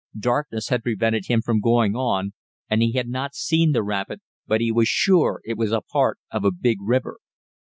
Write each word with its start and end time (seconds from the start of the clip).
Darkness 0.17 0.69
had 0.69 0.81
prevented 0.81 1.27
him 1.27 1.43
from 1.43 1.59
going 1.61 1.95
on, 1.95 2.33
and 2.67 2.81
he 2.81 2.93
had 2.93 3.07
not 3.07 3.35
seen 3.35 3.71
the 3.71 3.83
rapid, 3.83 4.19
but 4.47 4.59
he 4.59 4.71
was 4.71 4.87
sure 4.87 5.41
it 5.45 5.59
was 5.59 5.71
a 5.71 5.81
part 5.81 6.17
of 6.31 6.43
a 6.43 6.49
big 6.51 6.79
river. 6.81 7.17